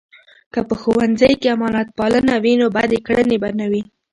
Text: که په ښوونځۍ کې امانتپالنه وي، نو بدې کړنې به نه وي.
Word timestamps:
که 0.53 0.59
په 0.67 0.75
ښوونځۍ 0.81 1.33
کې 1.41 1.49
امانتپالنه 1.55 2.35
وي، 2.43 2.53
نو 2.61 2.67
بدې 2.75 2.99
کړنې 3.07 3.37
به 3.41 3.49
نه 3.59 3.65
وي. 3.71 3.81